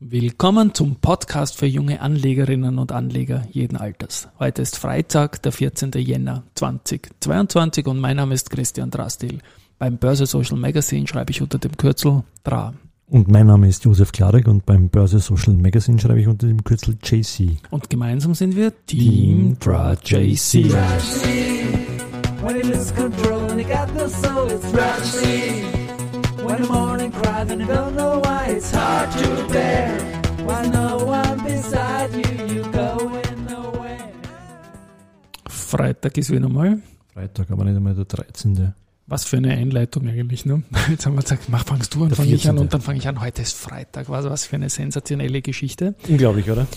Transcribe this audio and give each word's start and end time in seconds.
Willkommen 0.00 0.74
zum 0.74 0.96
Podcast 0.96 1.56
für 1.56 1.66
junge 1.66 2.00
Anlegerinnen 2.00 2.78
und 2.78 2.90
Anleger 2.90 3.46
jeden 3.52 3.76
Alters. 3.76 4.28
Heute 4.40 4.60
ist 4.60 4.76
Freitag, 4.76 5.40
der 5.42 5.52
14. 5.52 5.92
Jänner 5.92 6.42
2022 6.56 7.86
und 7.86 8.00
mein 8.00 8.16
Name 8.16 8.34
ist 8.34 8.50
Christian 8.50 8.90
Drastil. 8.90 9.38
Beim 9.78 9.96
Börse 9.96 10.26
Social 10.26 10.56
Magazine 10.58 11.06
schreibe 11.06 11.30
ich 11.30 11.40
unter 11.40 11.58
dem 11.58 11.76
Kürzel 11.76 12.24
DRA. 12.42 12.74
Und 13.06 13.28
mein 13.28 13.46
Name 13.46 13.68
ist 13.68 13.84
Josef 13.84 14.10
Klarek 14.10 14.48
und 14.48 14.66
beim 14.66 14.88
Börse 14.88 15.20
Social 15.20 15.54
Magazine 15.54 16.00
schreibe 16.00 16.20
ich 16.20 16.26
unter 16.26 16.48
dem 16.48 16.64
Kürzel 16.64 16.98
JC. 17.00 17.58
Und 17.70 17.88
gemeinsam 17.88 18.34
sind 18.34 18.56
wir 18.56 18.72
Team 18.86 19.56
DRA 19.60 19.94
JC. 19.94 20.72
When 22.42 22.56
he 25.76 25.83
When 26.54 26.62
the 26.62 26.72
morning 26.72 27.10
cries 27.10 27.50
and 27.50 27.60
you 27.62 27.66
don't 27.66 27.96
know 27.96 28.20
why, 28.22 28.46
it's 28.50 28.70
hard 28.70 29.10
to 29.10 29.52
bear. 29.52 29.90
Why 30.46 30.68
no 30.68 30.98
one 31.04 31.42
beside 31.42 32.14
you, 32.14 32.54
you 32.54 32.62
going 32.70 33.44
nowhere. 33.48 34.12
Freitag 35.48 36.16
ist 36.16 36.30
wieder 36.30 36.48
mal. 36.48 36.78
Freitag, 37.12 37.50
aber 37.50 37.64
nicht 37.64 37.74
einmal 37.76 37.96
der 37.96 38.04
13. 38.04 38.72
Was 39.08 39.24
für 39.24 39.38
eine 39.38 39.50
Einleitung 39.50 40.06
eigentlich, 40.06 40.46
ne? 40.46 40.62
Jetzt 40.90 41.06
haben 41.06 41.16
wir 41.16 41.22
gesagt, 41.22 41.48
mach, 41.48 41.64
fangst 41.64 41.92
du 41.96 42.04
an, 42.04 42.10
fange 42.12 42.32
ich 42.32 42.48
an 42.48 42.54
14.. 42.56 42.60
und 42.60 42.72
dann 42.72 42.80
fange 42.80 42.98
ich 42.98 43.08
an. 43.08 43.20
Heute 43.20 43.42
ist 43.42 43.56
Freitag. 43.56 44.08
Was, 44.08 44.24
was 44.26 44.46
für 44.46 44.54
eine 44.54 44.70
sensationelle 44.70 45.42
Geschichte. 45.42 45.96
Unglaublich, 46.08 46.48
oder? 46.48 46.68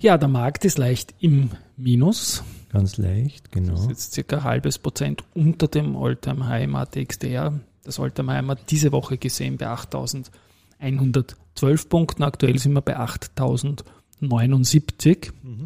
Ja, 0.00 0.18
der 0.18 0.28
Markt 0.28 0.64
ist 0.64 0.76
leicht 0.76 1.14
im 1.20 1.50
Minus. 1.76 2.42
Ganz 2.72 2.96
leicht, 2.96 3.44
Das 3.46 3.52
genau. 3.52 3.74
ist 3.74 3.88
jetzt 3.90 4.14
circa 4.14 4.38
ein 4.38 4.44
halbes 4.44 4.80
Prozent 4.80 5.22
unter 5.34 5.68
dem 5.68 5.96
Alltime 5.96 6.48
High 6.48 6.64
im 6.64 6.74
ATXDR. 6.74 7.60
Das 7.84 7.98
haben 7.98 8.26
wir 8.26 8.56
diese 8.68 8.92
Woche 8.92 9.18
gesehen 9.18 9.58
bei 9.58 9.68
8.112 9.68 11.88
Punkten. 11.88 12.22
Aktuell 12.22 12.58
sind 12.58 12.72
wir 12.72 12.80
bei 12.80 12.98
8.079. 12.98 13.84
Haben 14.24 14.56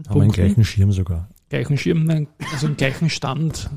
wir 0.09 0.21
den 0.21 0.33
gleichen 0.33 0.65
Schirm 0.65 0.91
sogar. 0.93 1.29
Gleichen 1.49 1.79
Schirm, 1.79 2.27
also 2.53 2.67
im 2.67 2.77
gleichen 2.77 3.09
Stand. 3.09 3.71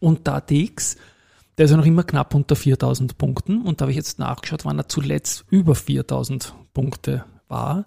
Und 0.00 0.26
der 0.26 0.36
ATX, 0.36 0.96
der 1.56 1.66
ist 1.66 1.70
ja 1.70 1.76
noch 1.76 1.86
immer 1.86 2.02
knapp 2.04 2.34
unter 2.34 2.54
4.000 2.54 3.16
Punkten. 3.16 3.62
Und 3.62 3.80
da 3.80 3.84
habe 3.84 3.92
ich 3.92 3.96
jetzt 3.96 4.18
nachgeschaut, 4.18 4.64
wann 4.64 4.78
er 4.78 4.88
zuletzt 4.88 5.44
über 5.50 5.74
4.000 5.74 6.52
Punkte 6.72 7.24
war. 7.48 7.84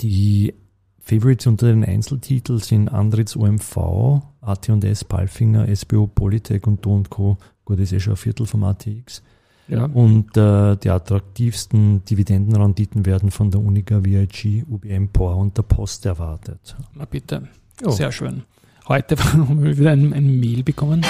die 0.00 0.54
Favorites 1.00 1.46
unter 1.46 1.66
den 1.66 1.84
Einzeltiteln 1.84 2.60
sind 2.60 2.88
Andritz 2.88 3.36
OMV, 3.36 4.22
AT&S, 4.40 5.04
Palfinger, 5.04 5.74
SBO, 5.74 6.06
Polytech 6.06 6.66
und 6.66 6.84
Do 6.84 7.02
Co. 7.10 7.38
Gut, 7.64 7.78
das 7.78 7.84
ist 7.84 7.92
eh 7.92 8.00
schon 8.00 8.12
ein 8.14 8.16
Viertel 8.16 8.46
vom 8.46 8.62
ATX. 8.64 9.22
Ja. 9.68 9.86
Und 9.86 10.36
äh, 10.36 10.76
die 10.76 10.90
attraktivsten 10.90 12.04
Dividendenrenditen 12.04 13.06
werden 13.06 13.30
von 13.30 13.50
der 13.50 13.60
Uniga, 13.60 14.04
VIG, 14.04 14.64
UBM, 14.68 15.08
POR 15.08 15.36
und 15.36 15.56
der 15.56 15.62
Post 15.62 16.06
erwartet. 16.06 16.76
Na 16.94 17.04
bitte. 17.04 17.48
Ja. 17.80 17.90
Sehr 17.90 18.12
schön. 18.12 18.42
Heute 18.88 19.16
haben 19.32 19.62
wir 19.62 19.78
wieder 19.78 19.92
ein, 19.92 20.12
ein 20.12 20.40
Mail 20.40 20.62
bekommen. 20.64 21.06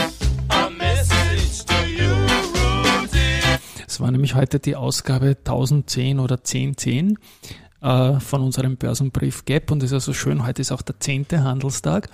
Es 3.87 4.01
war 4.01 4.11
nämlich 4.11 4.35
heute 4.35 4.59
die 4.59 4.77
Ausgabe 4.77 5.37
1010 5.39 6.19
oder 6.19 6.37
1010 6.37 7.19
äh, 7.81 8.21
von 8.21 8.43
unserem 8.43 8.77
Börsenbrief 8.77 9.45
Gap 9.45 9.71
und 9.71 9.83
es 9.83 9.91
ist 9.91 9.95
also 9.95 10.13
schön, 10.13 10.47
heute 10.47 10.63
ist 10.63 10.73
auch 10.73 10.83
der 10.83 10.99
10. 10.99 11.27
Handelstag 11.33 12.09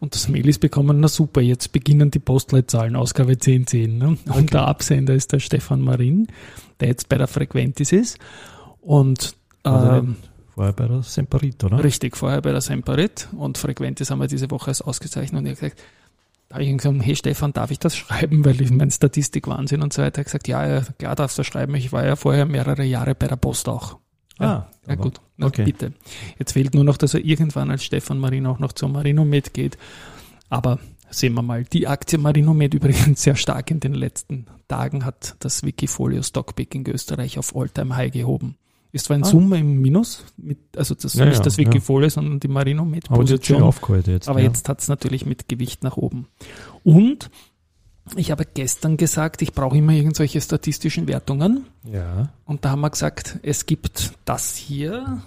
und 0.00 0.14
das 0.14 0.28
Mail 0.28 0.48
ist 0.48 0.60
bekommen, 0.60 1.00
na 1.00 1.08
super, 1.08 1.40
jetzt 1.40 1.72
beginnen 1.72 2.10
die 2.10 2.18
Postleitzahlen, 2.18 2.96
Ausgabe 2.96 3.32
1010. 3.32 3.98
Ne? 3.98 4.16
Und 4.34 4.52
der 4.52 4.66
Absender 4.66 5.14
ist 5.14 5.32
der 5.32 5.40
Stefan 5.40 5.82
Marin, 5.82 6.28
der 6.80 6.88
jetzt 6.88 7.08
bei 7.08 7.18
der 7.18 7.26
Frequentis 7.26 7.92
ist 7.92 8.18
und 8.80 9.34
Also 9.62 9.92
ähm, 9.92 10.16
Vorher 10.54 10.72
bei 10.72 10.88
der 10.88 11.02
Semperit, 11.02 11.62
oder? 11.64 11.82
Richtig, 11.82 12.16
vorher 12.16 12.42
bei 12.42 12.52
der 12.52 12.60
Semperit 12.60 13.28
und 13.32 13.58
Frequentis 13.58 14.10
haben 14.10 14.20
wir 14.20 14.26
diese 14.26 14.50
Woche 14.50 14.68
als 14.68 14.82
ausgezeichnet 14.82 15.40
und 15.40 15.46
ich 15.46 15.52
habe 15.52 15.60
gesagt, 15.60 15.82
da 16.48 16.54
habe 16.54 16.64
ich 16.64 16.70
ihm 16.70 16.78
gesagt, 16.78 16.96
hey 17.00 17.14
Stefan, 17.14 17.52
darf 17.52 17.70
ich 17.70 17.78
das 17.78 17.96
schreiben, 17.96 18.44
weil 18.44 18.60
ich 18.60 18.70
mein 18.72 18.90
Statistik-Wahnsinn 18.90 19.82
und 19.82 19.92
so 19.92 20.02
weiter. 20.02 20.18
Er 20.18 20.20
hat 20.20 20.26
gesagt, 20.26 20.48
ja, 20.48 20.66
ja, 20.66 20.82
klar 20.98 21.14
darfst 21.14 21.38
du 21.38 21.44
schreiben, 21.44 21.74
ich 21.76 21.92
war 21.92 22.04
ja 22.04 22.16
vorher 22.16 22.44
mehrere 22.44 22.82
Jahre 22.82 23.14
bei 23.14 23.28
der 23.28 23.36
Post 23.36 23.68
auch. 23.68 23.98
Ah, 24.40 24.66
ja, 24.88 24.94
gut, 24.96 25.20
na, 25.36 25.46
okay. 25.46 25.64
bitte. 25.64 25.92
Jetzt 26.38 26.52
fehlt 26.52 26.74
nur 26.74 26.82
noch, 26.82 26.96
dass 26.96 27.14
er 27.14 27.24
irgendwann 27.24 27.70
als 27.70 27.84
Stefan 27.84 28.18
Marino 28.18 28.50
auch 28.50 28.58
noch 28.58 28.72
zur 28.72 28.88
Marinomed 28.88 29.54
geht, 29.54 29.78
aber 30.48 30.80
sehen 31.10 31.34
wir 31.34 31.42
mal. 31.42 31.64
Die 31.64 31.86
Aktie 31.86 32.18
Marinomed 32.18 32.74
übrigens 32.74 33.22
sehr 33.22 33.36
stark 33.36 33.70
in 33.70 33.80
den 33.80 33.94
letzten 33.94 34.46
Tagen 34.66 35.04
hat 35.04 35.36
das 35.40 35.62
Wikifolio 35.62 36.22
Stockpicking 36.22 36.88
Österreich 36.88 37.38
auf 37.38 37.54
Alltime 37.54 37.94
High 37.96 38.12
gehoben. 38.12 38.56
Ist 38.92 39.06
zwar 39.06 39.16
in 39.16 39.22
Ah. 39.22 39.26
Summe 39.26 39.58
im 39.58 39.80
Minus, 39.80 40.24
mit, 40.36 40.58
also 40.76 40.94
das, 40.94 41.14
Ja, 41.14 41.24
nicht 41.24 41.38
ja, 41.38 41.44
das 41.44 41.56
ja. 41.56 41.66
Wikifolio, 41.66 42.08
sondern 42.08 42.40
die 42.40 42.48
Aber 43.08 43.24
die 43.24 43.34
hat 43.34 43.46
schön 43.46 43.58
Position. 43.58 43.62
jetzt. 44.08 44.28
Aber 44.28 44.40
ja. 44.40 44.46
jetzt 44.46 44.68
hat's 44.68 44.88
natürlich 44.88 45.26
mit 45.26 45.48
Gewicht 45.48 45.84
nach 45.84 45.96
oben. 45.96 46.26
Und 46.82 47.30
ich 48.16 48.30
habe 48.32 48.44
gestern 48.44 48.96
gesagt, 48.96 49.42
ich 49.42 49.52
brauche 49.52 49.76
immer 49.76 49.92
irgendwelche 49.92 50.40
statistischen 50.40 51.06
Wertungen. 51.06 51.66
Ja. 51.84 52.30
Und 52.44 52.64
da 52.64 52.70
haben 52.70 52.80
wir 52.80 52.90
gesagt, 52.90 53.38
es 53.42 53.66
gibt 53.66 54.12
das 54.24 54.56
hier. 54.56 55.22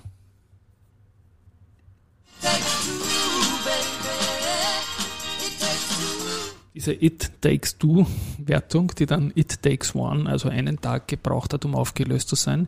Diese 6.73 6.94
It 6.94 7.31
Takes 7.41 7.78
Two 7.78 8.06
Wertung, 8.39 8.91
die 8.97 9.06
dann 9.06 9.31
It 9.35 9.61
Takes 9.61 9.95
One, 9.95 10.29
also 10.29 10.50
einen 10.50 10.81
Tag 10.81 11.07
gebraucht 11.07 11.53
hat, 11.53 11.66
um 11.66 11.75
aufgelöst 11.75 12.29
zu 12.29 12.35
sein. 12.35 12.67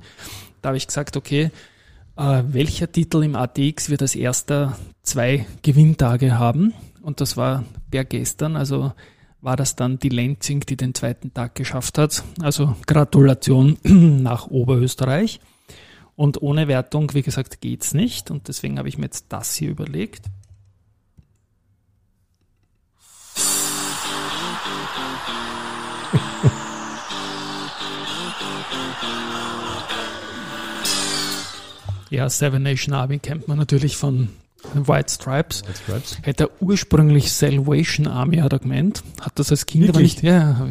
Da 0.61 0.69
habe 0.69 0.77
ich 0.77 0.87
gesagt, 0.87 1.17
okay, 1.17 1.51
äh, 2.15 2.43
welcher 2.47 2.91
Titel 2.91 3.23
im 3.23 3.35
ATX 3.35 3.89
wird 3.89 4.01
als 4.01 4.15
erster 4.15 4.77
zwei 5.01 5.45
Gewinntage 5.63 6.37
haben? 6.37 6.73
Und 7.01 7.21
das 7.21 7.35
war 7.35 7.65
per 7.91 8.05
gestern, 8.05 8.55
also 8.55 8.93
war 9.41 9.55
das 9.55 9.75
dann 9.75 9.99
die 9.99 10.09
Lenzing, 10.09 10.61
die 10.61 10.75
den 10.75 10.95
zweiten 10.95 11.33
Tag 11.33 11.55
geschafft 11.55 11.97
hat. 11.97 12.23
Also 12.41 12.75
Gratulation 12.87 13.77
nach 13.83 14.47
Oberösterreich. 14.47 15.39
Und 16.15 16.41
ohne 16.41 16.67
Wertung, 16.67 17.13
wie 17.13 17.21
gesagt, 17.21 17.61
geht's 17.61 17.93
nicht. 17.93 18.31
Und 18.31 18.47
deswegen 18.47 18.79
habe 18.79 18.89
ich 18.89 18.97
mir 18.97 19.05
jetzt 19.05 19.25
das 19.29 19.53
hier 19.53 19.69
überlegt. 19.69 20.25
Ja, 32.09 32.29
Seven 32.29 32.63
Nation 32.63 32.93
Army 32.93 33.19
kennt 33.19 33.47
man 33.47 33.57
natürlich 33.57 33.97
von 33.97 34.29
White 34.73 35.11
Stripes. 35.11 35.63
White 35.63 35.77
Stripes. 35.83 36.17
Hätte 36.23 36.43
er 36.45 36.49
ursprünglich 36.61 37.31
Salvation 37.31 38.07
Army, 38.07 38.37
hat 38.37 38.53
er 38.53 38.59
gemeint. 38.59 39.03
Hat 39.21 39.37
das 39.37 39.51
als 39.51 39.65
Kind 39.65 39.85
aber 39.89 39.99
Wirklich? 39.99 40.21
nicht. 40.21 40.23
Ja, 40.23 40.67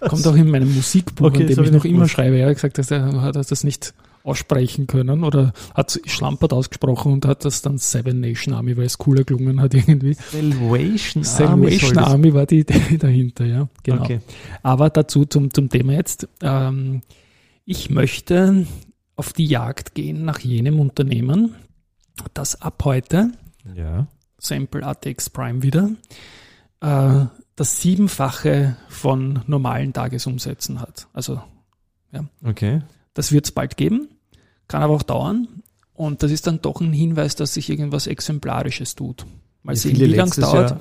kommt 0.00 0.26
auch 0.26 0.34
in 0.34 0.50
meinem 0.50 0.74
Musikbuch, 0.74 1.26
Okay, 1.28 1.42
in 1.42 1.48
dem 1.48 1.64
ich 1.64 1.70
noch 1.70 1.84
immer 1.84 1.94
gewusst. 2.00 2.12
schreibe. 2.12 2.36
Er 2.36 2.48
hat 2.48 2.54
gesagt, 2.56 2.78
dass 2.78 2.90
er 2.90 3.22
hat 3.22 3.36
das 3.36 3.64
nicht 3.64 3.94
aussprechen 4.24 4.86
können 4.86 5.22
oder 5.22 5.52
hat 5.74 6.00
schlampert 6.06 6.54
ausgesprochen 6.54 7.12
und 7.12 7.26
hat 7.26 7.44
das 7.44 7.60
dann 7.60 7.76
Seven 7.76 8.20
Nation 8.20 8.54
Army, 8.54 8.74
weil 8.76 8.86
es 8.86 8.96
cooler 8.96 9.24
gelungen 9.24 9.60
hat 9.60 9.74
irgendwie. 9.74 10.14
Salvation, 10.14 11.24
Salvation 11.24 11.98
Army 11.98 12.32
war 12.32 12.46
die 12.46 12.60
Idee 12.60 12.96
dahinter, 12.98 13.44
ja. 13.44 13.68
Genau. 13.82 14.02
Okay. 14.02 14.20
Aber 14.62 14.88
dazu 14.90 15.24
zum, 15.26 15.52
zum 15.52 15.68
Thema 15.68 15.92
jetzt. 15.92 16.26
Ähm, 16.42 17.02
ich 17.66 17.90
möchte 17.90 18.66
auf 19.16 19.32
die 19.32 19.46
Jagd 19.46 19.94
gehen 19.94 20.24
nach 20.24 20.40
jenem 20.40 20.80
Unternehmen, 20.80 21.54
das 22.34 22.60
ab 22.60 22.82
heute, 22.84 23.32
Ja. 23.74 24.06
Sample 24.38 24.84
ATX 24.84 25.30
Prime 25.30 25.62
wieder, 25.62 25.90
äh, 26.80 27.24
das 27.56 27.80
Siebenfache 27.80 28.76
von 28.88 29.40
normalen 29.46 29.92
Tagesumsätzen 29.92 30.80
hat. 30.80 31.08
Also 31.12 31.40
Okay. 32.44 32.82
das 33.14 33.32
wird 33.32 33.46
es 33.46 33.52
bald 33.52 33.76
geben, 33.76 34.08
kann 34.68 34.82
aber 34.82 34.94
auch 34.94 35.02
dauern. 35.02 35.48
Und 35.94 36.22
das 36.22 36.30
ist 36.32 36.46
dann 36.46 36.60
doch 36.60 36.80
ein 36.80 36.92
Hinweis, 36.92 37.36
dass 37.36 37.54
sich 37.54 37.70
irgendwas 37.70 38.06
Exemplarisches 38.06 38.94
tut. 38.96 39.24
Mal 39.62 39.72
Ja, 39.74 39.76
sehen, 39.80 39.96
wie 39.98 40.04
lange 40.06 40.30
es 40.30 40.36
dauert. 40.36 40.70
Jahr, 40.70 40.80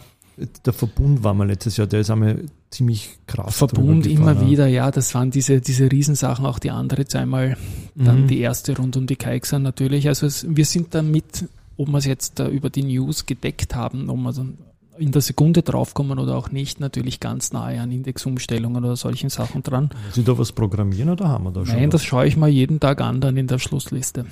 der 0.65 0.73
Verbund 0.73 1.23
war 1.23 1.33
mal 1.33 1.47
letztes 1.47 1.77
Jahr, 1.77 1.87
der 1.87 1.99
ist 2.01 2.09
einmal 2.09 2.43
ziemlich 2.71 3.09
krass. 3.27 3.57
Verbund 3.57 4.07
immer 4.07 4.47
wieder, 4.47 4.67
ja, 4.67 4.89
das 4.89 5.13
waren 5.13 5.29
diese, 5.31 5.61
diese 5.61 5.91
Riesensachen, 5.91 6.45
auch 6.45 6.59
die 6.59 6.71
andere 6.71 7.05
zweimal, 7.05 7.57
dann 7.95 8.23
Mhm. 8.23 8.27
die 8.27 8.39
erste 8.39 8.75
rund 8.75 8.97
um 8.97 9.05
die 9.05 9.15
Keixer 9.15 9.59
natürlich. 9.59 10.07
Also 10.07 10.25
es, 10.25 10.45
wir 10.49 10.65
sind 10.65 10.95
damit, 10.95 11.47
ob 11.77 11.87
wir 11.89 11.97
es 11.99 12.05
jetzt 12.05 12.39
über 12.39 12.69
die 12.69 12.83
News 12.83 13.25
gedeckt 13.25 13.75
haben, 13.75 14.09
ob 14.09 14.17
wir 14.17 14.33
dann 14.33 14.57
in 14.97 15.11
der 15.11 15.21
Sekunde 15.21 15.63
draufkommen 15.63 16.19
oder 16.19 16.35
auch 16.35 16.51
nicht, 16.51 16.79
natürlich 16.79 17.19
ganz 17.19 17.51
nahe 17.51 17.79
an 17.81 17.91
Indexumstellungen 17.91 18.83
oder 18.83 18.95
solchen 18.95 19.29
Sachen 19.29 19.63
dran. 19.63 19.89
Ich 20.15 20.23
da 20.23 20.37
was 20.37 20.51
programmieren 20.51 21.09
oder 21.09 21.27
haben 21.29 21.45
wir 21.45 21.51
da 21.51 21.65
schon? 21.65 21.75
Nein, 21.75 21.89
das 21.89 22.03
schaue 22.03 22.27
ich 22.27 22.37
mal 22.37 22.49
jeden 22.49 22.79
Tag 22.79 23.01
an, 23.01 23.19
dann 23.21 23.35
in 23.37 23.47
der 23.47 23.59
Schlussliste. 23.59 24.25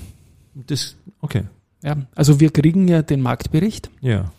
das 0.53 0.95
okay. 1.21 1.43
Ja, 1.83 1.97
also 2.13 2.39
wir 2.39 2.51
kriegen 2.51 2.87
ja 2.87 3.01
den 3.01 3.21
Marktbericht 3.21 3.89
Ja. 4.01 4.31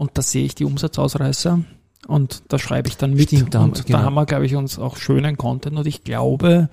Und 0.00 0.12
da 0.14 0.22
sehe 0.22 0.46
ich 0.46 0.54
die 0.54 0.64
Umsatzausreißer 0.64 1.60
und 2.06 2.42
da 2.48 2.58
schreibe 2.58 2.88
ich 2.88 2.96
dann 2.96 3.12
mit. 3.12 3.28
Stimmt, 3.28 3.54
da 3.54 3.62
und 3.62 3.84
genau. 3.84 3.98
da 3.98 4.04
haben 4.04 4.14
wir, 4.14 4.24
glaube 4.24 4.46
ich, 4.46 4.56
uns 4.56 4.78
auch 4.78 4.96
schönen 4.96 5.36
Content 5.36 5.76
und 5.76 5.86
ich 5.86 6.04
glaube, 6.04 6.70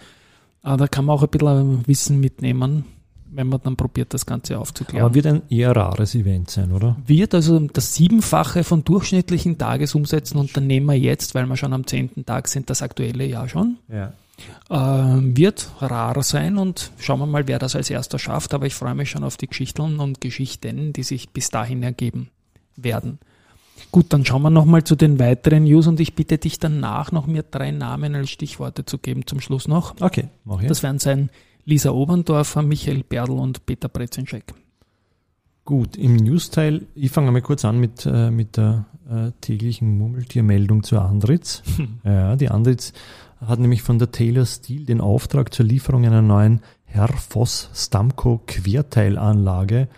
äh, 0.63 0.77
da 0.77 0.87
kann 0.87 1.03
man 1.03 1.17
auch 1.17 1.23
ein 1.23 1.29
bisschen 1.29 1.85
Wissen 1.87 2.21
mitnehmen, 2.21 2.85
wenn 3.29 3.47
man 3.47 3.59
dann 3.61 3.75
probiert, 3.75 4.13
das 4.13 4.25
Ganze 4.25 4.57
aufzuklären. 4.57 5.05
Aber 5.05 5.13
wird 5.13 5.27
ein 5.27 5.41
eher 5.49 5.75
rares 5.75 6.15
Event 6.15 6.49
sein, 6.49 6.71
oder? 6.71 6.95
wird 7.05 7.35
also 7.35 7.59
das 7.59 7.95
Siebenfache 7.95 8.63
von 8.63 8.85
durchschnittlichen 8.85 9.57
Tagesumsätzen 9.57 10.39
und 10.39 10.55
dann 10.55 10.65
nehmen 10.65 10.85
wir 10.85 10.97
jetzt, 10.97 11.35
weil 11.35 11.45
wir 11.47 11.57
schon 11.57 11.73
am 11.73 11.85
zehnten 11.85 12.25
Tag 12.25 12.47
sind, 12.47 12.69
das 12.69 12.81
aktuelle 12.81 13.25
Jahr 13.25 13.49
schon, 13.49 13.75
Ja. 13.89 14.13
äh, 14.69 15.19
wird 15.35 15.69
rar 15.81 16.23
sein 16.23 16.57
und 16.57 16.91
schauen 16.97 17.19
wir 17.19 17.25
mal, 17.25 17.45
wer 17.49 17.59
das 17.59 17.75
als 17.75 17.89
erster 17.89 18.19
schafft. 18.19 18.53
Aber 18.53 18.67
ich 18.67 18.73
freue 18.73 18.95
mich 18.95 19.09
schon 19.09 19.25
auf 19.25 19.35
die 19.35 19.47
Geschichten 19.47 19.99
und 19.99 20.21
Geschichten, 20.21 20.93
die 20.93 21.03
sich 21.03 21.31
bis 21.31 21.49
dahin 21.49 21.83
ergeben 21.83 22.29
werden. 22.77 23.19
Gut, 23.91 24.07
dann 24.09 24.25
schauen 24.25 24.41
wir 24.41 24.49
nochmal 24.49 24.83
zu 24.83 24.95
den 24.95 25.19
weiteren 25.19 25.63
News 25.65 25.87
und 25.87 25.99
ich 25.99 26.15
bitte 26.15 26.37
dich 26.37 26.59
danach 26.59 27.11
noch 27.11 27.27
mir 27.27 27.43
drei 27.43 27.71
Namen 27.71 28.15
als 28.15 28.29
Stichworte 28.29 28.85
zu 28.85 28.97
geben 28.97 29.27
zum 29.27 29.39
Schluss 29.39 29.67
noch. 29.67 29.95
Okay, 30.01 30.29
mach 30.45 30.61
ich. 30.61 30.67
Das 30.67 30.83
werden 30.83 30.99
sein 30.99 31.29
Lisa 31.65 31.91
Oberndorfer, 31.91 32.61
Michael 32.61 33.03
Berdl 33.03 33.33
und 33.33 33.65
Peter 33.65 33.89
Brezenschek. 33.89 34.53
Gut, 35.65 35.97
im 35.97 36.15
News-Teil, 36.15 36.87
ich 36.95 37.11
fange 37.11 37.31
mal 37.31 37.41
kurz 37.41 37.65
an 37.65 37.77
mit, 37.77 38.05
äh, 38.05 38.31
mit 38.31 38.55
der 38.55 38.85
äh, 39.09 39.31
täglichen 39.41 39.97
Murmeltiermeldung 39.97 40.83
zur 40.83 41.01
Andritz. 41.01 41.63
Ja, 42.03 42.37
die 42.37 42.49
Andritz 42.49 42.93
hat 43.45 43.59
nämlich 43.59 43.81
von 43.81 43.99
der 43.99 44.11
Taylor 44.11 44.45
Steel 44.45 44.85
den 44.85 45.01
Auftrag 45.01 45.53
zur 45.53 45.65
Lieferung 45.65 46.05
einer 46.05 46.21
neuen 46.21 46.61
Herr 46.85 47.09
Voss 47.09 47.69
Stamco 47.73 48.41
Querteilanlage 48.47 49.89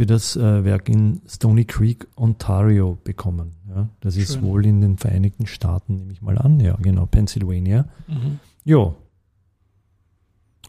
für 0.00 0.06
das 0.06 0.34
äh, 0.34 0.64
Werk 0.64 0.88
in 0.88 1.20
Stony 1.28 1.66
Creek, 1.66 2.06
Ontario 2.16 2.96
bekommen. 3.04 3.52
Ja, 3.68 3.90
das 4.00 4.16
ist 4.16 4.32
Schön. 4.32 4.42
wohl 4.44 4.64
in 4.64 4.80
den 4.80 4.96
Vereinigten 4.96 5.46
Staaten, 5.46 5.96
nehme 5.96 6.10
ich 6.10 6.22
mal 6.22 6.38
an. 6.38 6.58
Ja, 6.58 6.74
genau, 6.80 7.04
Pennsylvania. 7.04 7.84
Mhm. 8.08 8.38
Jo. 8.64 8.94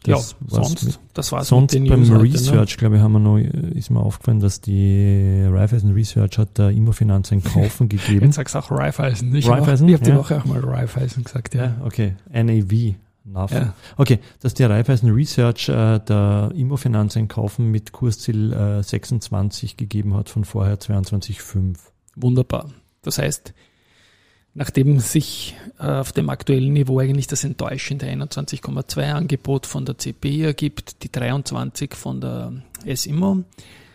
Ja, 0.06 0.16
Das 0.16 0.36
war's 0.40 0.66
sonst, 0.68 0.84
mit- 0.84 0.98
das 1.14 1.32
war's 1.32 1.48
Sonst 1.48 1.72
beim 1.74 1.84
News 2.00 2.10
ne? 2.10 2.20
Research, 2.22 2.76
glaube 2.76 2.96
ich, 2.96 3.02
haben 3.02 3.12
wir 3.12 3.20
noch, 3.20 3.38
äh, 3.38 3.46
ist 3.74 3.88
mir 3.88 4.00
aufgefallen, 4.00 4.40
dass 4.40 4.60
die 4.60 5.46
Raiffeisen 5.48 5.92
Research 5.94 6.36
hat 6.36 6.58
der 6.58 6.68
Immofinanz 6.70 7.32
ein 7.32 7.42
Kaufen 7.54 7.88
gegeben. 7.88 8.26
Jetzt 8.26 8.34
sagst 8.34 8.54
du 8.54 8.58
auch 8.58 8.70
Raiffeisen. 8.70 9.34
Ich 9.34 9.48
Raiffeisen, 9.48 9.88
Ich 9.88 9.94
habe 9.94 10.04
die 10.04 10.10
ja. 10.10 10.18
Woche 10.18 10.38
auch 10.40 10.44
mal 10.44 10.60
Raiffeisen 10.60 11.24
gesagt, 11.24 11.54
ja. 11.54 11.76
Okay, 11.86 12.16
NAV. 12.30 12.96
NAV. 13.24 13.50
Ja. 13.52 13.74
Okay, 13.96 14.18
dass 14.40 14.54
die 14.54 14.64
Raiffeisen 14.64 15.10
Research 15.10 15.68
äh, 15.68 15.98
der 16.00 16.52
Immofinanz 16.54 17.16
ein 17.16 17.28
Kaufen 17.28 17.70
mit 17.70 17.92
Kursziel 17.92 18.52
äh, 18.52 18.82
26 18.82 19.76
gegeben 19.76 20.14
hat, 20.14 20.28
von 20.28 20.44
vorher 20.44 20.78
22,5. 20.78 21.76
Wunderbar. 22.16 22.70
Das 23.02 23.18
heißt, 23.18 23.54
nachdem 24.54 25.00
sich 25.00 25.56
äh, 25.78 25.86
auf 25.86 26.12
dem 26.12 26.30
aktuellen 26.30 26.72
Niveau 26.72 26.98
eigentlich 26.98 27.26
das 27.26 27.44
enttäuschende 27.44 28.06
21,2 28.06 29.12
Angebot 29.12 29.66
von 29.66 29.84
der 29.84 29.96
CPI 29.98 30.42
ergibt, 30.42 31.02
die 31.02 31.10
23 31.10 31.94
von 31.94 32.20
der 32.20 32.52
SIMO, 32.84 33.44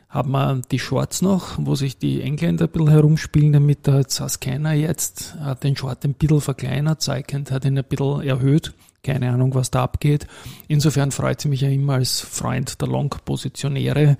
haben 0.09 0.31
wir 0.31 0.61
die 0.71 0.79
Shorts 0.79 1.21
noch, 1.21 1.57
wo 1.59 1.75
sich 1.75 1.97
die 1.97 2.21
Engländer 2.21 2.65
ein 2.65 2.71
bisschen 2.71 2.89
herumspielen, 2.89 3.51
damit 3.51 3.87
der 3.87 4.05
Saskana 4.07 4.73
jetzt 4.73 5.35
äh, 5.45 5.55
den 5.55 5.75
Short 5.75 6.05
ein 6.05 6.13
bisschen 6.13 6.41
verkleinert, 6.41 7.01
Zeikent 7.01 7.51
hat 7.51 7.65
ihn 7.65 7.77
ein 7.77 7.83
bisschen 7.83 8.21
erhöht, 8.21 8.73
keine 9.07 9.31
Ahnung, 9.31 9.55
was 9.55 9.71
da 9.71 9.83
abgeht. 9.83 10.27
Insofern 10.67 11.11
freut 11.11 11.39
es 11.39 11.45
mich 11.45 11.61
ja 11.61 11.69
immer 11.69 11.93
als 11.93 12.19
Freund 12.19 12.79
der 12.81 12.87
Long-Positionäre, 12.89 14.17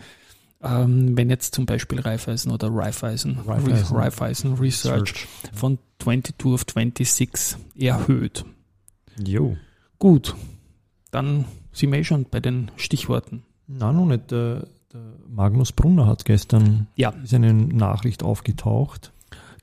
ähm, 0.63 1.15
wenn 1.17 1.29
jetzt 1.29 1.53
zum 1.53 1.65
Beispiel 1.65 1.99
Raiffeisen 1.99 2.51
oder 2.51 2.69
Raiffeisen, 2.71 3.39
Raiffeisen. 3.45 3.95
Raiffeisen 3.95 4.53
Research 4.55 5.27
von 5.53 5.77
22 5.99 6.35
auf 6.45 6.61
26 6.67 7.57
erhöht. 7.77 8.45
Jo. 9.23 9.57
Gut, 9.99 10.35
dann 11.11 11.45
sind 11.71 11.91
wir 11.91 11.99
eh 11.99 12.03
schon 12.03 12.25
bei 12.29 12.39
den 12.39 12.71
Stichworten. 12.77 13.43
Na, 13.67 13.91
noch 13.91 14.05
nicht. 14.05 14.31
Der, 14.31 14.67
der 14.93 15.01
Magnus 15.29 15.71
Brunner 15.71 16.05
hat 16.07 16.25
gestern 16.25 16.87
Ja. 16.95 17.09
ist 17.23 17.33
eine 17.33 17.53
Nachricht 17.53 18.23
aufgetaucht. 18.23 19.11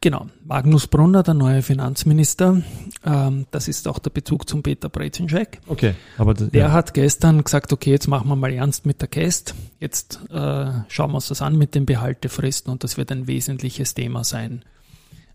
Genau, 0.05 0.27
Magnus 0.45 0.87
Brunner, 0.87 1.23
der 1.23 1.33
neue 1.33 1.63
Finanzminister, 1.63 2.61
ähm, 3.07 3.47
das 3.51 3.69
ist 3.69 3.89
auch 3.89 3.99
der 3.99 4.11
Bezug 4.11 4.47
zum 4.47 4.63
Peter 4.63 4.91
Brezinschek. 4.91 5.63
Okay. 5.67 5.95
Aber 6.19 6.35
das, 6.35 6.51
Der 6.51 6.67
ja. 6.67 6.73
hat 6.73 6.93
gestern 6.93 7.43
gesagt, 7.43 7.73
okay, 7.73 7.93
jetzt 7.93 8.07
machen 8.07 8.29
wir 8.29 8.37
mal 8.37 8.53
ernst 8.53 8.85
mit 8.85 9.01
der 9.01 9.09
Käst. 9.09 9.55
Jetzt 9.81 10.21
äh, 10.29 10.67
schauen 10.89 11.11
wir 11.11 11.15
uns 11.15 11.29
das 11.29 11.41
an 11.41 11.57
mit 11.57 11.75
den 11.75 11.87
Behaltefristen 11.87 12.71
und 12.71 12.85
das 12.85 12.99
wird 12.99 13.11
ein 13.13 13.27
wesentliches 13.29 13.95
Thema 13.95 14.25
sein. 14.25 14.63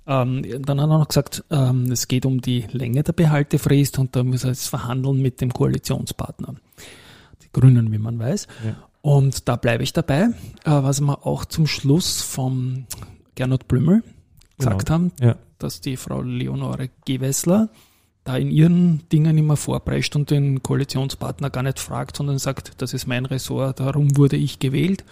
Ähm, 0.05 0.43
dann 0.61 0.79
hat 0.79 0.87
er 0.87 0.99
noch 0.99 1.07
gesagt, 1.07 1.43
ähm, 1.49 1.91
es 1.91 2.07
geht 2.07 2.27
um 2.27 2.39
die 2.39 2.67
Länge 2.71 3.01
der 3.01 3.13
Behaltefrist 3.13 3.97
und 3.97 4.15
da 4.15 4.23
muss 4.23 4.43
er 4.43 4.51
jetzt 4.51 4.67
verhandeln 4.67 5.19
mit 5.19 5.41
dem 5.41 5.51
Koalitionspartner. 5.51 6.53
Die 7.41 7.47
Grünen, 7.53 7.91
wie 7.91 7.97
man 7.97 8.19
weiß. 8.19 8.45
Ja. 8.63 8.75
Und 9.01 9.47
da 9.47 9.55
bleibe 9.55 9.81
ich 9.81 9.93
dabei, 9.93 10.25
äh, 10.25 10.29
was 10.65 11.01
wir 11.01 11.25
auch 11.25 11.45
zum 11.45 11.65
Schluss 11.65 12.21
vom 12.21 12.85
Gernot 13.33 13.67
Blümel 13.67 14.03
gesagt 14.59 14.85
Genau. 14.85 14.91
haben, 14.93 15.11
Ja. 15.19 15.35
dass 15.57 15.81
die 15.81 15.97
Frau 15.97 16.21
Leonore 16.21 16.89
Gewessler 17.05 17.69
da 18.25 18.37
in 18.37 18.51
ihren 18.51 19.01
Dingen 19.11 19.37
immer 19.37 19.57
vorprescht 19.57 20.15
und 20.15 20.29
den 20.29 20.61
Koalitionspartner 20.61 21.49
gar 21.49 21.63
nicht 21.63 21.79
fragt, 21.79 22.17
sondern 22.17 22.37
sagt, 22.37 22.73
das 22.77 22.93
ist 22.93 23.07
mein 23.07 23.25
Ressort, 23.25 23.79
darum 23.79 24.15
wurde 24.17 24.35
ich 24.35 24.59
gewählt. 24.59 25.03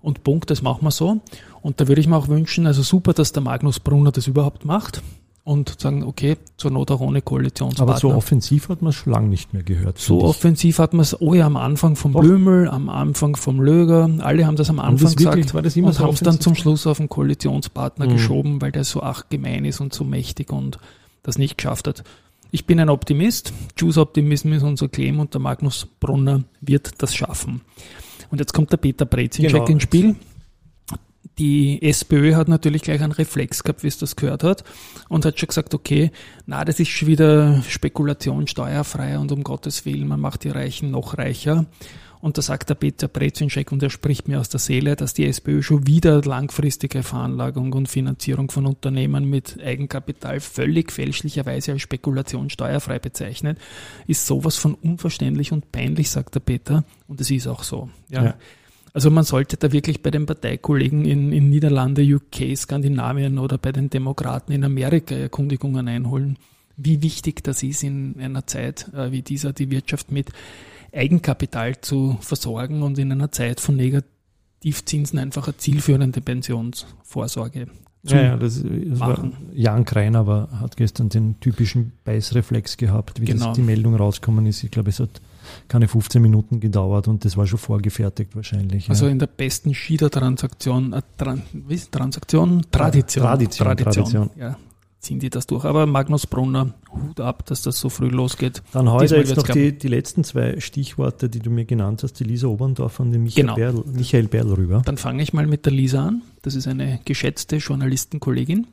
Und 0.00 0.22
Punkt, 0.22 0.50
das 0.50 0.60
machen 0.62 0.84
wir 0.84 0.90
so. 0.90 1.20
Und 1.62 1.80
da 1.80 1.88
würde 1.88 2.00
ich 2.00 2.06
mir 2.06 2.16
auch 2.16 2.28
wünschen, 2.28 2.66
also 2.66 2.82
super, 2.82 3.14
dass 3.14 3.32
der 3.32 3.42
Magnus 3.42 3.80
Brunner 3.80 4.12
das 4.12 4.26
überhaupt 4.26 4.64
macht 4.66 5.02
und 5.44 5.78
sagen, 5.78 6.02
okay, 6.04 6.36
zur 6.56 6.70
Not 6.70 6.90
auch 6.90 7.00
ohne 7.00 7.20
Koalitionspartner. 7.20 7.92
Aber 7.92 8.00
so 8.00 8.14
offensiv 8.14 8.70
hat 8.70 8.80
man 8.80 8.90
es 8.90 8.96
schon 8.96 9.12
lange 9.12 9.28
nicht 9.28 9.52
mehr 9.52 9.62
gehört. 9.62 9.98
So 9.98 10.18
ich. 10.18 10.24
offensiv 10.24 10.78
hat 10.78 10.94
man 10.94 11.02
es, 11.02 11.20
oh 11.20 11.34
ja, 11.34 11.44
am 11.46 11.56
Anfang 11.58 11.96
vom 11.96 12.14
Doch. 12.14 12.20
Blümel, 12.22 12.66
am 12.68 12.88
Anfang 12.88 13.36
vom 13.36 13.60
Löger, 13.60 14.08
alle 14.20 14.46
haben 14.46 14.56
das 14.56 14.70
am 14.70 14.78
Anfang 14.80 15.04
das 15.04 15.18
wirklich- 15.18 15.34
gesagt 15.46 15.54
war 15.54 15.60
das 15.62 15.76
immer 15.76 15.88
und 15.88 15.92
so 15.92 16.04
haben 16.04 16.14
es 16.14 16.20
dann 16.20 16.40
zum 16.40 16.54
Schluss 16.54 16.86
auf 16.86 16.96
den 16.96 17.10
Koalitionspartner 17.10 18.06
Mhm. 18.06 18.10
geschoben, 18.12 18.62
weil 18.62 18.72
der 18.72 18.84
so 18.84 19.02
ach 19.02 19.24
gemein 19.28 19.66
ist 19.66 19.80
und 19.80 19.92
so 19.92 20.02
mächtig 20.04 20.50
und 20.50 20.78
das 21.22 21.36
nicht 21.36 21.58
geschafft 21.58 21.88
hat. 21.88 22.04
Ich 22.50 22.64
bin 22.66 22.80
ein 22.80 22.88
Optimist. 22.88 23.52
Choose 23.78 24.00
Optimism 24.00 24.52
ist 24.52 24.62
unser 24.62 24.88
Claim 24.88 25.18
und 25.20 25.34
der 25.34 25.40
Magnus 25.42 25.86
Brunner 26.00 26.44
wird 26.62 27.02
das 27.02 27.14
schaffen. 27.14 27.60
Und 28.30 28.38
jetzt 28.38 28.54
kommt 28.54 28.72
der 28.72 28.76
Peter 28.78 29.04
Brezinschek 29.04 29.52
Genau. 29.52 29.66
ins 29.66 29.82
Spiel. 29.82 30.14
Die 31.38 31.82
SPÖ 31.82 32.34
hat 32.34 32.48
natürlich 32.48 32.82
gleich 32.82 33.02
einen 33.02 33.12
Reflex 33.12 33.62
gehabt, 33.62 33.82
wie 33.82 33.88
es 33.88 33.98
das 33.98 34.16
gehört 34.16 34.44
hat, 34.44 34.64
und 35.08 35.24
hat 35.24 35.38
schon 35.38 35.48
gesagt, 35.48 35.74
okay, 35.74 36.12
na, 36.46 36.64
das 36.64 36.78
ist 36.80 36.88
schon 36.88 37.08
wieder 37.08 37.62
Spekulation 37.62 38.46
steuerfrei 38.46 39.18
und 39.18 39.32
um 39.32 39.42
Gottes 39.42 39.84
Willen, 39.84 40.06
man 40.06 40.20
macht 40.20 40.44
die 40.44 40.50
Reichen 40.50 40.90
noch 40.90 41.18
reicher. 41.18 41.66
Und 42.20 42.38
da 42.38 42.42
sagt 42.42 42.70
der 42.70 42.74
Peter 42.74 43.06
Brezinschek, 43.06 43.70
und 43.70 43.82
er 43.82 43.90
spricht 43.90 44.28
mir 44.28 44.40
aus 44.40 44.48
der 44.48 44.58
Seele, 44.58 44.96
dass 44.96 45.12
die 45.12 45.26
SPÖ 45.26 45.60
schon 45.60 45.86
wieder 45.86 46.22
langfristige 46.22 47.02
Veranlagung 47.02 47.74
und 47.74 47.86
Finanzierung 47.86 48.50
von 48.50 48.64
Unternehmen 48.64 49.28
mit 49.28 49.62
Eigenkapital 49.62 50.40
völlig 50.40 50.90
fälschlicherweise 50.90 51.72
als 51.72 51.82
Spekulation 51.82 52.48
steuerfrei 52.48 52.98
bezeichnet, 52.98 53.58
ist 54.06 54.24
sowas 54.24 54.56
von 54.56 54.72
unverständlich 54.72 55.52
und 55.52 55.70
peinlich, 55.70 56.10
sagt 56.10 56.34
der 56.34 56.40
Peter. 56.40 56.84
Und 57.08 57.20
es 57.20 57.30
ist 57.30 57.46
auch 57.46 57.62
so. 57.62 57.90
Ja. 58.08 58.24
Ja. 58.24 58.34
Also 58.94 59.10
man 59.10 59.24
sollte 59.24 59.56
da 59.56 59.72
wirklich 59.72 60.02
bei 60.02 60.12
den 60.12 60.24
Parteikollegen 60.24 61.04
in, 61.04 61.32
in 61.32 61.50
Niederlande, 61.50 62.02
UK, 62.02 62.56
Skandinavien 62.56 63.38
oder 63.38 63.58
bei 63.58 63.72
den 63.72 63.90
Demokraten 63.90 64.52
in 64.52 64.62
Amerika 64.62 65.16
Erkundigungen 65.16 65.88
einholen, 65.88 66.38
wie 66.76 67.02
wichtig 67.02 67.42
das 67.42 67.64
ist 67.64 67.82
in 67.82 68.20
einer 68.20 68.46
Zeit 68.46 68.88
äh, 68.94 69.10
wie 69.10 69.22
dieser, 69.22 69.52
die 69.52 69.70
Wirtschaft 69.72 70.12
mit 70.12 70.30
Eigenkapital 70.92 71.80
zu 71.80 72.18
versorgen 72.20 72.82
und 72.84 72.96
in 72.98 73.10
einer 73.10 73.32
Zeit 73.32 73.58
von 73.58 73.74
Negativzinsen 73.74 75.18
einfach 75.18 75.48
eine 75.48 75.56
zielführende 75.56 76.20
Pensionsvorsorge 76.20 77.66
zu 78.06 78.14
Ja, 78.14 78.22
ja, 78.22 78.36
das, 78.36 78.62
das 78.62 79.00
war, 79.00 79.08
machen. 79.08 79.36
Jan 79.54 79.84
Kreiner 79.84 80.20
aber 80.20 80.48
hat 80.60 80.76
gestern 80.76 81.08
den 81.08 81.40
typischen 81.40 81.92
Beißreflex 82.04 82.76
gehabt, 82.76 83.20
wie 83.20 83.24
Genau. 83.24 83.46
das 83.46 83.56
die 83.56 83.62
Meldung 83.62 83.96
rausgekommen 83.96 84.46
ist. 84.46 84.62
Ich 84.62 84.70
glaube, 84.70 84.90
es 84.90 85.00
hat 85.00 85.20
keine 85.68 85.88
15 85.88 86.20
Minuten 86.20 86.60
gedauert 86.60 87.08
und 87.08 87.24
das 87.24 87.36
war 87.36 87.46
schon 87.46 87.58
vorgefertigt 87.58 88.34
wahrscheinlich. 88.36 88.88
Also 88.88 89.06
ja. 89.06 89.12
in 89.12 89.18
der 89.18 89.26
besten 89.26 89.74
Schieder-Transaktion, 89.74 90.92
äh, 90.92 91.02
Tran 91.16 91.42
wie 91.52 91.74
ist 91.74 91.92
Transaktion? 91.92 92.64
Tradition. 92.70 93.24
Tradition, 93.24 93.76
Tradition. 93.76 94.30
Ja, 94.38 94.56
ziehen 95.00 95.20
die 95.20 95.30
das 95.30 95.46
durch. 95.46 95.64
Aber 95.64 95.86
Magnus 95.86 96.26
Brunner, 96.26 96.74
Hut 96.90 97.20
ab, 97.20 97.46
dass 97.46 97.62
das 97.62 97.78
so 97.78 97.88
früh 97.88 98.08
losgeht. 98.08 98.62
Dann 98.72 98.90
heute 98.90 99.16
jetzt 99.16 99.36
noch 99.36 99.46
die, 99.46 99.76
die 99.76 99.88
letzten 99.88 100.24
zwei 100.24 100.58
Stichworte, 100.60 101.28
die 101.28 101.40
du 101.40 101.50
mir 101.50 101.64
genannt 101.64 102.02
hast, 102.02 102.14
die 102.14 102.24
Lisa 102.24 102.48
Oberndorf 102.48 103.00
und 103.00 103.12
den 103.12 103.22
Michael, 103.22 103.44
Genau. 103.44 103.54
Berl, 103.54 103.84
Michael 103.86 104.28
Berl 104.28 104.52
rüber. 104.52 104.82
Dann 104.84 104.96
fange 104.96 105.22
ich 105.22 105.32
mal 105.32 105.46
mit 105.46 105.66
der 105.66 105.72
Lisa 105.72 106.06
an. 106.06 106.22
Das 106.42 106.54
ist 106.54 106.66
eine 106.66 107.00
geschätzte 107.04 107.56
Journalistenkollegin 107.56 108.66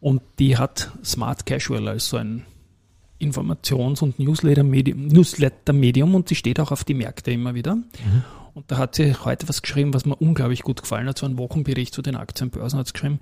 und 0.00 0.20
die 0.38 0.58
hat 0.58 0.90
Smart 1.04 1.46
Casual 1.46 1.88
als 1.88 2.08
so 2.08 2.16
ein 2.18 2.44
Informations- 3.30 4.02
und 4.02 4.18
Newsletter-Medium 4.18 5.08
Newsletter 5.08 5.72
und 5.74 6.28
sie 6.28 6.34
steht 6.34 6.60
auch 6.60 6.70
auf 6.70 6.84
die 6.84 6.94
Märkte 6.94 7.30
immer 7.30 7.54
wieder. 7.54 7.78
Und 8.54 8.70
da 8.70 8.78
hat 8.78 8.94
sie 8.94 9.14
heute 9.24 9.48
was 9.48 9.62
geschrieben, 9.62 9.94
was 9.94 10.06
mir 10.06 10.16
unglaublich 10.16 10.62
gut 10.62 10.82
gefallen 10.82 11.08
hat, 11.08 11.18
so 11.18 11.26
ein 11.26 11.38
Wochenbericht 11.38 11.92
zu 11.92 12.02
den 12.02 12.16
Aktienbörsen 12.16 12.78
hat 12.78 12.86
sie 12.86 12.92
geschrieben. 12.92 13.20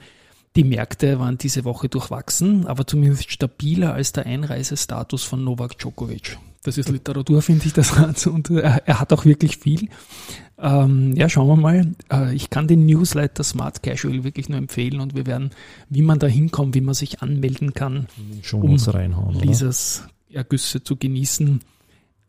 Die 0.55 0.65
Märkte 0.65 1.19
waren 1.19 1.39
diese 1.39 1.65
Woche 1.65 1.89
durchwachsen, 1.89 2.67
aber 2.67 2.87
zumindest 2.87 3.31
stabiler 3.31 3.95
als 3.95 4.13
der 4.13 4.27
Einreisestatus 4.27 5.25
von 5.25 5.43
Novak 5.43 5.79
Djokovic. 5.79 6.37
Das 6.65 6.79
ist 6.79 6.91
Literatur, 6.91 7.43
finde 7.43 7.67
ich, 7.67 7.73
das 7.73 7.97
hat. 7.99 8.27
Und 8.27 8.51
er, 8.51 8.87
er 8.87 9.01
hat 9.01 9.13
auch 9.13 9.25
wirklich 9.25 9.57
viel. 9.57 9.89
Ähm, 10.63 11.13
ja, 11.17 11.29
schauen 11.29 11.49
wir 11.49 11.57
mal. 11.57 11.93
Äh, 12.11 12.35
ich 12.35 12.49
kann 12.49 12.69
den 12.69 12.87
Newsletter 12.87 13.43
Smart 13.43 13.83
Casual 13.83 14.23
wirklich 14.23 14.49
nur 14.49 14.59
empfehlen 14.59 15.01
und 15.01 15.17
wir 15.17 15.27
werden, 15.27 15.51
wie 15.89 16.03
man 16.03 16.21
da 16.21 16.29
hinkommt, 16.29 16.77
wie 16.77 16.81
man 16.81 16.95
sich 16.95 17.21
anmelden 17.21 17.75
kann, 17.75 18.07
Schon 18.43 18.63
um? 18.63 18.79
Lisas 19.41 20.07
Ergüsse 20.31 20.85
zu 20.85 20.97
genießen, 20.97 21.61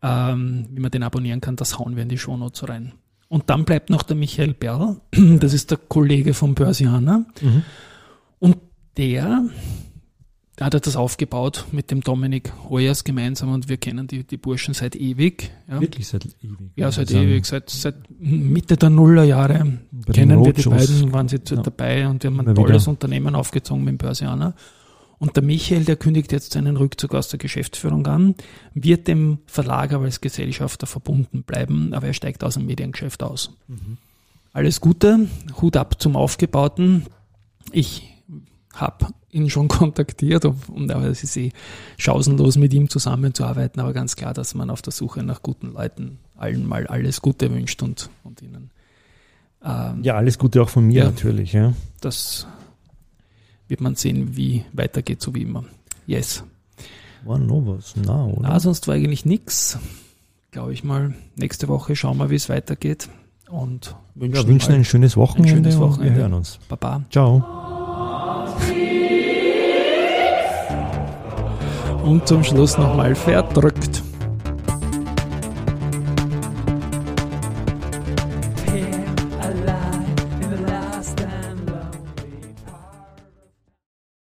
ähm, 0.02 0.66
wie 0.68 0.80
man 0.80 0.90
den 0.90 1.04
abonnieren 1.04 1.40
kann, 1.40 1.54
das 1.54 1.78
hauen 1.78 1.94
wir 1.94 2.02
in 2.02 2.08
die 2.08 2.18
Shownotes 2.18 2.68
rein. 2.68 2.92
Und 3.28 3.50
dann 3.50 3.64
bleibt 3.64 3.88
noch 3.88 4.02
der 4.02 4.16
Michael 4.16 4.52
Berl, 4.52 4.96
das 5.12 5.52
ist 5.52 5.70
der 5.70 5.78
Kollege 5.78 6.34
vom 6.34 6.54
Börsianer. 6.54 7.24
Mhm. 7.40 7.62
Und 8.40 8.56
der 8.96 9.44
hat 10.60 10.72
er 10.74 10.80
das 10.80 10.94
aufgebaut 10.96 11.64
mit 11.72 11.90
dem 11.90 12.00
Dominik 12.00 12.52
Hoyers 12.68 13.02
gemeinsam 13.02 13.52
und 13.52 13.68
wir 13.68 13.76
kennen 13.76 14.06
die, 14.06 14.22
die 14.24 14.36
Burschen 14.36 14.72
seit 14.72 14.94
ewig. 14.94 15.50
Ja, 15.68 15.80
Wirklich 15.80 16.06
seit 16.06 16.24
ewig. 16.42 16.70
ja 16.76 16.92
seit 16.92 17.08
Also, 17.08 17.18
ewig, 17.20 17.44
seit, 17.44 17.70
seit 17.70 17.96
Mitte 18.20 18.76
der 18.76 18.90
Nullerjahre 18.90 19.78
kennen 20.12 20.44
wir 20.44 20.52
die 20.52 20.62
beiden, 20.62 21.12
waren 21.12 21.28
sie 21.28 21.40
Ja. 21.48 21.56
dabei 21.56 22.06
und 22.08 22.22
die 22.22 22.28
haben 22.28 22.38
ein 22.40 22.46
Immer 22.46 22.54
tolles 22.54 22.82
wieder. 22.82 22.90
Unternehmen 22.90 23.34
aufgezogen 23.34 23.82
mit 23.84 23.92
dem 23.94 23.98
Börsianer. 23.98 24.54
Und 25.18 25.36
der 25.36 25.42
Michael, 25.42 25.84
der 25.84 25.96
kündigt 25.96 26.32
jetzt 26.32 26.52
seinen 26.52 26.76
Rückzug 26.76 27.14
aus 27.14 27.28
der 27.28 27.38
Geschäftsführung 27.38 28.06
an, 28.06 28.34
wird 28.74 29.08
dem 29.08 29.38
Verlag 29.46 29.92
aber 29.92 30.04
als 30.04 30.20
Gesellschafter 30.20 30.86
verbunden 30.86 31.42
bleiben, 31.44 31.94
aber 31.94 32.08
er 32.08 32.12
steigt 32.14 32.44
aus 32.44 32.54
dem 32.54 32.66
Mediengeschäft 32.66 33.22
aus. 33.22 33.50
Mhm. 33.68 33.96
Alles 34.52 34.80
Gute, 34.80 35.26
Hut 35.60 35.76
ab 35.76 36.00
zum 36.00 36.14
Aufgebauten. 36.16 37.06
Ich 37.72 38.13
habe 38.74 39.06
ihn 39.30 39.50
schon 39.50 39.68
kontaktiert 39.80 40.44
und 40.44 40.90
aber 40.92 41.06
es 41.06 41.22
ist 41.22 41.36
eh 41.36 41.52
schausenlos 41.98 42.56
mit 42.56 42.72
ihm 42.72 42.88
zusammenzuarbeiten, 42.88 43.80
aber 43.80 43.92
ganz 43.92 44.16
klar, 44.16 44.34
dass 44.34 44.54
man 44.54 44.70
auf 44.70 44.82
der 44.82 44.92
Suche 44.92 45.22
nach 45.22 45.42
guten 45.42 45.72
Leuten 45.72 46.18
allen 46.36 46.66
mal 46.66 46.86
alles 46.86 47.22
Gute 47.22 47.52
wünscht 47.52 47.82
und, 47.82 48.10
und 48.24 48.42
ihnen 48.42 48.70
ähm, 49.64 50.02
Ja, 50.02 50.14
alles 50.16 50.38
Gute 50.38 50.62
auch 50.62 50.68
von 50.68 50.86
mir 50.86 51.00
Ja. 51.00 51.04
natürlich. 51.06 51.52
Ja. 51.52 51.72
das 52.00 52.46
wird 53.68 53.80
man 53.80 53.94
sehen, 53.94 54.36
wie 54.36 54.64
weitergeht, 54.72 55.22
so 55.22 55.34
wie 55.34 55.42
immer. 55.42 55.64
Yes. 56.06 56.44
War 57.24 57.38
noch 57.38 57.62
was? 57.64 57.94
Na, 57.96 58.26
oder? 58.26 58.40
Na, 58.42 58.60
sonst 58.60 58.86
war 58.88 58.94
eigentlich 58.94 59.24
nix. 59.24 59.78
Glaube 60.50 60.74
ich 60.74 60.84
mal. 60.84 61.14
Nächste 61.36 61.66
Woche 61.68 61.96
schauen 61.96 62.18
wir, 62.18 62.28
wie 62.28 62.34
es 62.34 62.50
weitergeht. 62.50 63.08
Und 63.48 63.96
wünschen, 64.14 64.42
ja, 64.42 64.46
wünschen 64.46 64.74
ein 64.74 64.84
schönes 64.84 65.16
Wochenende. 65.16 65.48
schönes 65.50 65.74
und 65.76 65.80
Wochenende. 65.80 66.14
Wir 66.16 66.22
hören 66.22 66.34
uns. 66.34 66.58
Baba. 66.68 67.02
Ciao. 67.10 67.73
Und 72.04 72.28
zum 72.28 72.44
Schluss 72.44 72.76
nochmal 72.78 73.14
verdrückt. 73.14 74.03